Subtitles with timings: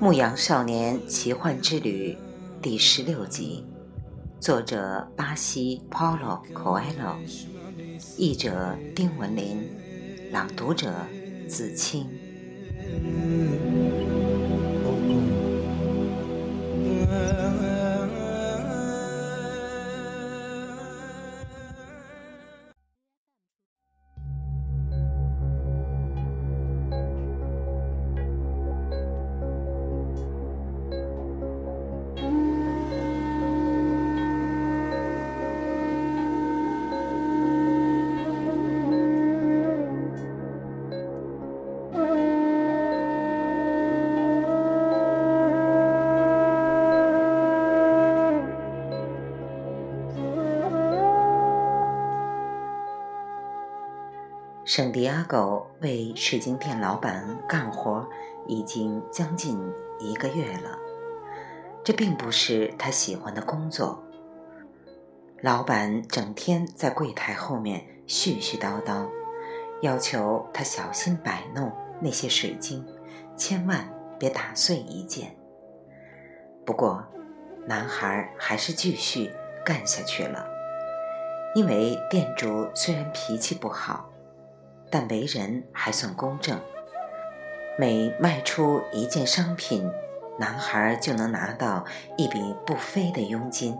[0.00, 2.16] 牧羊少年奇幻之旅》
[2.62, 3.64] 第十六集，
[4.40, 7.14] 作者巴西 Paulo Coelho，
[8.18, 9.70] 译者丁文林，
[10.32, 10.92] 朗读者
[11.48, 12.08] 子清。
[54.76, 58.04] 圣地亚狗为水晶店老板干活
[58.48, 59.56] 已经将近
[60.00, 60.76] 一个月了，
[61.84, 64.02] 这并不是他喜欢的工作。
[65.42, 69.06] 老板整天在柜台后面絮絮叨叨，
[69.80, 72.84] 要求他小心摆弄那些水晶，
[73.36, 75.36] 千万别打碎一件。
[76.66, 77.04] 不过，
[77.68, 79.30] 男孩还是继续
[79.64, 80.44] 干下去了，
[81.54, 84.10] 因为店主虽然脾气不好。
[84.94, 86.56] 但为人还算公正，
[87.76, 89.90] 每卖出一件商品，
[90.38, 91.84] 男孩就能拿到
[92.16, 93.76] 一笔不菲的佣金。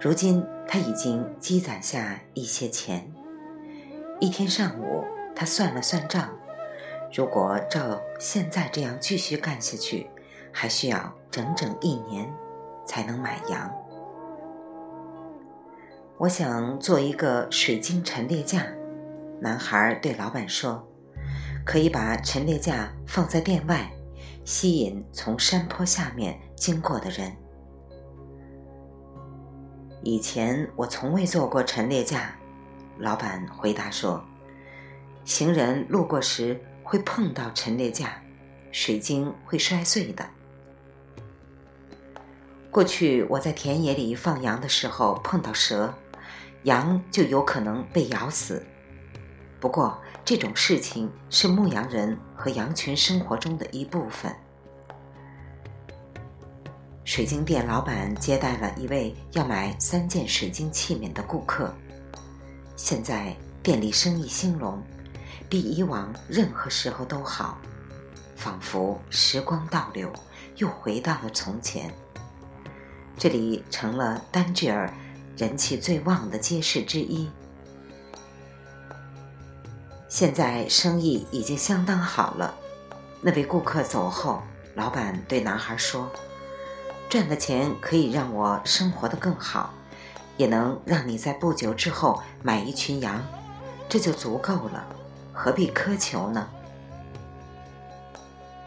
[0.00, 3.12] 如今他已经积攒下一些钱。
[4.20, 5.04] 一天上午，
[5.36, 6.30] 他算了算账，
[7.12, 10.08] 如果照现在这样继续干下去，
[10.50, 12.26] 还需要整整一年
[12.86, 13.70] 才能买羊。
[16.16, 18.64] 我想做一个水晶陈列架。
[19.40, 20.86] 男孩对老板说
[21.64, 23.90] ：“可以把陈列架放在店外，
[24.44, 27.34] 吸引从山坡下面经过的人。”
[30.04, 32.36] 以前我从未做过陈列架，
[32.98, 34.22] 老板回答说
[35.24, 38.22] ：“行人路过时会碰到陈列架，
[38.70, 40.24] 水晶会摔碎的。”
[42.70, 45.94] 过去我在田野里放羊的时候碰到蛇，
[46.64, 48.62] 羊就有可能被咬死。
[49.60, 54.34] 不过，这种事情是牧羊人和羊群生活中的一部分。
[57.04, 61.74] 水晶店老板接待了一位要买三件水晶器皿的顾客。
[62.74, 64.82] 现在店里生意兴隆，
[65.48, 67.58] 比以往任何时候都好，
[68.36, 70.10] 仿佛时光倒流，
[70.56, 71.92] 又回到了从前。
[73.18, 74.90] 这里成了丹吉尔
[75.36, 77.28] 人气最旺的街市之一。
[80.10, 82.52] 现在生意已经相当好了。
[83.20, 84.42] 那位顾客走后，
[84.74, 86.10] 老板对男孩说
[87.08, 89.72] ：“赚的钱可以让我生活的更好，
[90.36, 93.24] 也能让你在不久之后买一群羊，
[93.88, 94.84] 这就足够了，
[95.32, 96.48] 何必苛求呢？”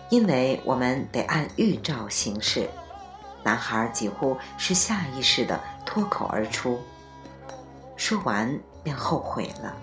[0.09, 2.69] 因为我们得按预兆行事。
[3.43, 6.79] 男孩几乎是下意识的脱口而出，
[7.97, 9.75] 说完便后悔了。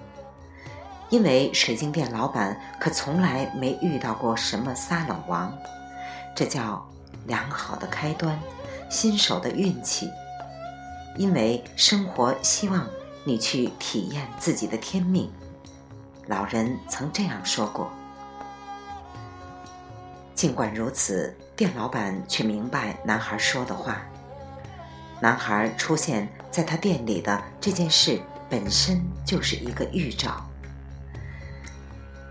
[1.10, 5.52] 因为水晶店老板可从来没遇到过什么撒冷王，
[6.36, 6.88] 这叫
[7.26, 8.38] 良好的开端，
[8.88, 10.08] 新手的运气。
[11.16, 12.86] 因为生活希望
[13.24, 15.28] 你去体验自己的天命，
[16.28, 17.90] 老人曾这样说过。
[20.32, 24.00] 尽管如此，店老板却明白男孩说的话。
[25.20, 28.18] 男孩出现在他店里的这件事
[28.48, 30.46] 本身就是一个预兆。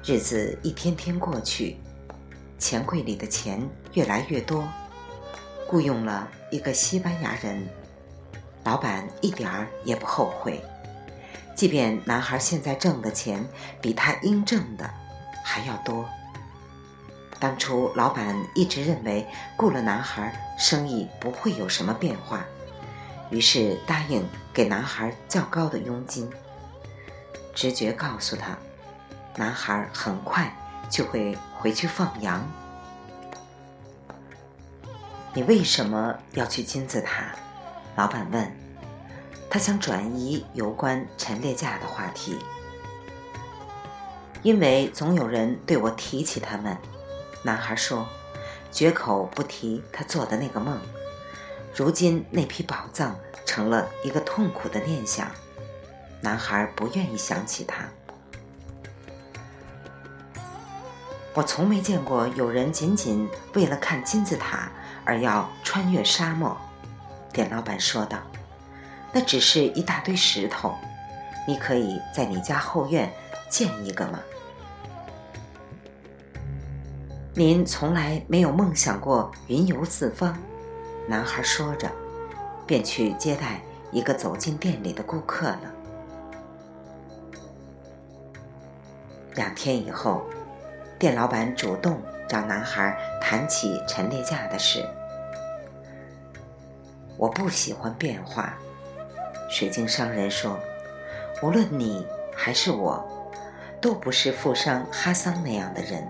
[0.01, 1.75] 日子一天天过去，
[2.57, 3.62] 钱柜里的钱
[3.94, 4.66] 越来越多，
[5.68, 7.68] 雇佣了一个西班牙人，
[8.63, 10.63] 老板一点儿也不后悔。
[11.54, 13.46] 即便男孩现在挣的钱
[13.81, 14.90] 比他应挣的
[15.44, 16.07] 还要多，
[17.38, 22.46] 当初老板一直认为雇了男孩生意不会有什么变化，
[23.30, 26.28] 于是答应给男孩较高的佣金。
[27.54, 28.57] 直觉告诉他。
[29.39, 30.53] 男孩很快
[30.89, 32.45] 就会回去放羊。
[35.33, 37.24] 你为什么要去金字塔？
[37.95, 38.51] 老板问。
[39.50, 42.38] 他想转移有关陈列架的话题，
[44.44, 46.77] 因为总有人对我提起他们。
[47.41, 48.06] 男孩说，
[48.74, 50.77] 绝口不提他做的那个梦。
[51.74, 53.15] 如今那批宝藏
[53.45, 55.31] 成了一个痛苦的念想。
[56.19, 57.86] 男孩不愿意想起他。
[61.39, 64.69] 我从没见过有人仅仅为了看金字塔
[65.06, 66.57] 而要穿越沙漠。”
[67.31, 68.18] 店老板说道
[69.13, 70.75] ，“那只是一大堆石头，
[71.47, 73.09] 你可以在你家后院
[73.50, 74.19] 建一个吗？”
[77.33, 80.38] 您从来没有梦想过云游四方，
[81.07, 81.89] 男孩说着，
[82.68, 83.62] 便去接待
[83.94, 85.62] 一个走进店里的顾客了。
[89.36, 90.25] 两天以后，
[91.00, 91.98] 店老板主动
[92.28, 94.86] 找男孩谈起陈列架的事。
[97.16, 98.57] 我不喜欢变化，
[99.50, 100.60] 水晶商人说，
[101.42, 102.06] 无论你
[102.36, 103.01] 还是我，
[103.80, 106.06] 都不是富商哈桑那样的人。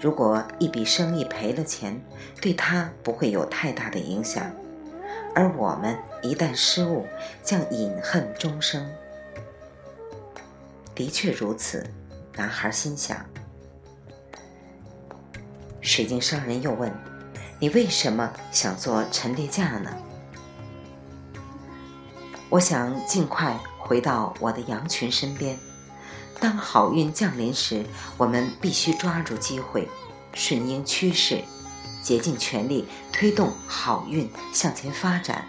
[0.00, 2.00] 如果一笔生意赔了钱，
[2.40, 4.50] 对他不会有太大的影响，
[5.34, 7.06] 而我们一旦失误，
[7.42, 8.90] 将饮恨终生。
[10.94, 11.86] 的确如此，
[12.34, 13.22] 男孩心想。
[15.90, 16.94] 水晶商人又问
[17.58, 19.90] ：“你为什么想做陈列架呢？”
[22.48, 25.58] 我想尽快回到我的羊群身边。
[26.38, 27.84] 当好运降临时，
[28.16, 29.88] 我们必须抓住机会，
[30.32, 31.42] 顺应趋势，
[32.00, 35.44] 竭尽全力推动好运向前发展。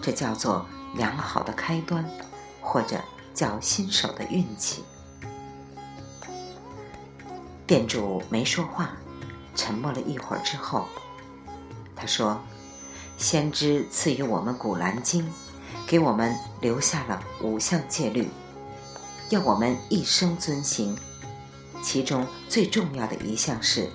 [0.00, 0.64] 这叫做
[0.94, 2.02] 良好的开端，
[2.62, 2.98] 或者
[3.34, 4.82] 叫新手的运气。
[7.66, 8.96] 店主没说话，
[9.56, 10.86] 沉默了一会儿之后，
[11.96, 12.40] 他说
[13.18, 15.24] ：“先知赐予我们《古兰经》，
[15.86, 18.28] 给我们留下了五项戒律。”
[19.30, 20.96] 要我们一生遵行，
[21.82, 23.90] 其中最重要的一项是，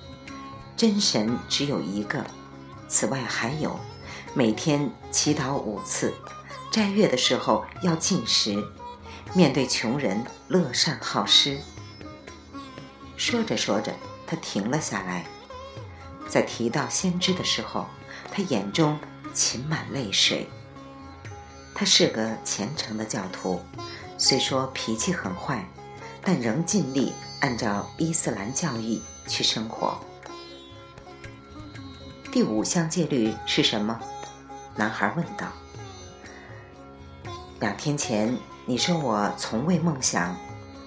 [0.76, 2.22] 真神只有一个。
[2.86, 3.80] 此外还有，
[4.34, 6.12] 每天祈祷五次，
[6.70, 8.62] 斋月的时候要进食，
[9.32, 11.58] 面对穷人乐善好施。
[13.16, 13.94] 说着说着，
[14.26, 15.24] 他停了下来，
[16.32, 17.84] 在提到先知的时候，
[18.32, 18.98] 他眼中
[19.34, 20.48] 噙满泪水。
[21.74, 23.60] 他是个虔诚的教徒。
[24.16, 25.62] 虽说脾气很坏，
[26.22, 30.00] 但仍尽力按照伊斯兰教义去生活。
[32.30, 34.00] 第五项戒律是什么？
[34.74, 35.48] 男孩问道。
[37.60, 38.34] 两天前
[38.64, 40.34] 你说我从未梦想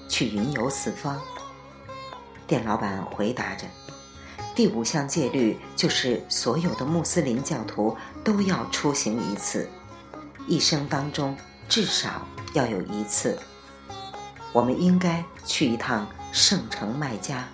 [0.10, 1.22] 去云游四方。
[2.48, 3.68] 店老板回答着。
[4.56, 9.70] 第五项戒律就是所有的穆斯林教徒都要出行一次，
[10.48, 11.36] 一生当中
[11.68, 12.26] 至少。
[12.54, 13.38] 要有一次，
[14.54, 17.46] 我们应该去一趟圣城麦加。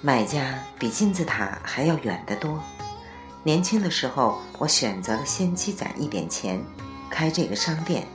[0.00, 2.58] 麦加比金字塔还要远得多。
[3.42, 6.64] 年轻的时候，我选择了先积攒一点钱，
[7.10, 8.08] 开这个商店。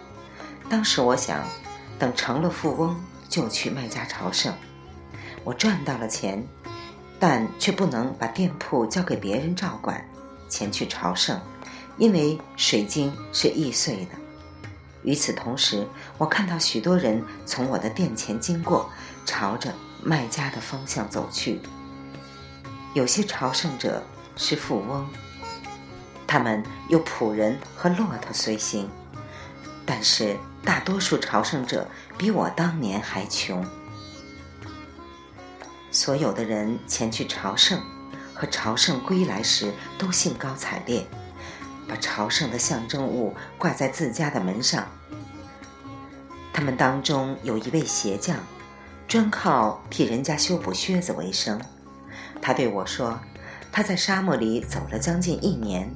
[0.67, 1.45] 当时我想，
[1.99, 2.99] 等成了富翁
[3.29, 4.51] 就去麦加朝圣。
[5.43, 6.45] 我赚到了钱，
[7.19, 10.03] 但却不能把店铺交给别人照管，
[10.49, 11.39] 前去朝圣。
[11.97, 14.11] 因为水晶是易碎的。
[15.03, 15.85] 与此同时，
[16.17, 18.89] 我看到许多人从我的店前经过，
[19.25, 21.59] 朝着卖家的方向走去。
[22.93, 24.03] 有些朝圣者
[24.35, 25.07] 是富翁，
[26.25, 28.89] 他们有仆人和骆驼随行，
[29.85, 31.87] 但是大多数朝圣者
[32.17, 33.63] 比我当年还穷。
[35.91, 37.79] 所有的人前去朝圣
[38.33, 41.05] 和朝圣归来时都兴高采烈。
[41.87, 44.87] 把朝圣的象征物挂在自家的门上。
[46.53, 48.37] 他们当中有一位鞋匠，
[49.07, 51.59] 专靠替人家修补靴子为生。
[52.41, 53.19] 他对我说
[53.73, 55.89] ：“他在沙漠里走了将近一年，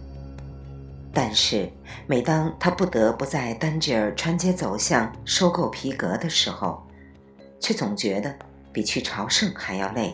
[1.14, 1.72] 但是
[2.08, 6.86] 每当他不得不在丹吉尔穿街走巷收购皮革的时候，
[7.60, 8.36] 却总觉得
[8.76, 10.14] 比去朝圣还要累。”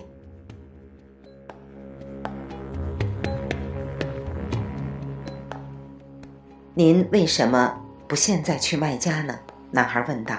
[6.75, 7.75] 您为什么
[8.07, 9.39] 不现在去麦家呢？
[9.71, 10.37] 男孩问道。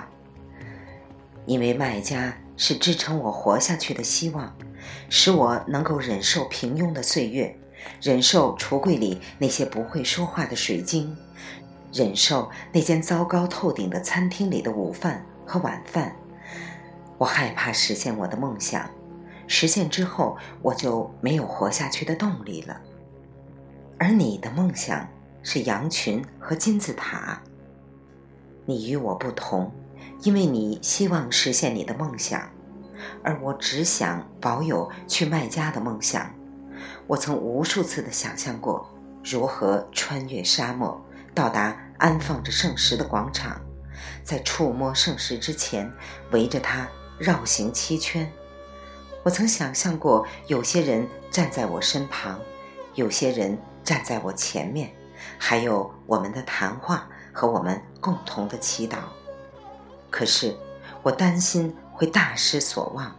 [1.47, 4.57] 因为麦家是支撑我活下去的希望，
[5.11, 7.59] 使我能够忍受平庸的岁月，
[8.01, 11.17] 忍受橱柜里那些不会说话的水晶，
[11.93, 16.17] 忍受那间糟糕透顶的餐厅里的午饭和晚饭。
[17.23, 18.91] 我害怕实现我的梦想，
[19.47, 22.81] 实现之后我就没有活下去的动力了。
[23.97, 25.09] 而你的梦想？
[25.45, 27.41] 是羊群和金字塔。
[28.67, 29.73] 你与我不同，
[30.23, 32.43] 因为你希望实现你的梦想，
[33.23, 36.29] 而我只想保有去麦家的梦想。
[37.07, 38.85] 我曾无数次的想象过
[39.23, 41.01] 如何穿越沙漠，
[41.33, 43.61] 到达安放着圣石的广场，
[44.25, 45.89] 在触摸圣石之前，
[46.33, 46.89] 围着它
[47.23, 48.29] 绕行七圈。
[49.23, 52.41] 我曾想象过，有些人站在我身旁，
[52.97, 54.93] 有些人站在我前面，
[55.39, 58.97] 还有我们的谈话和我们共同的祈祷。
[60.11, 60.57] 可是，
[61.01, 63.15] 我担心会大失所望，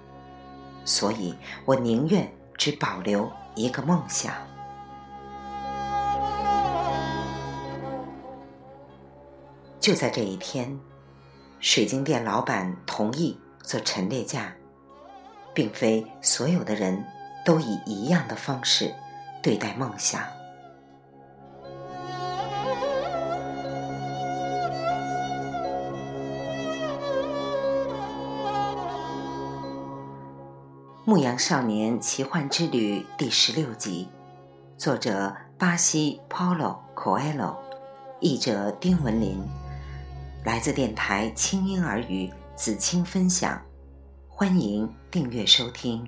[0.84, 1.34] 所以
[1.64, 4.34] 我宁愿只保留一个梦想。
[9.80, 10.78] 就在这一天，
[11.62, 14.54] 水晶店老板同意做陈列架。
[15.54, 17.06] 并非所有的人
[17.46, 18.92] 都以一样的方式
[19.42, 20.22] 对待梦想。
[31.06, 34.08] 《牧羊少年奇幻之旅》第十六集，
[34.78, 37.58] 作者巴西 Paulo Coelho，
[38.22, 39.38] 译者丁文林，
[40.46, 43.62] 来自电台轻音耳语子清分享。
[44.28, 46.08] 欢迎订阅收听。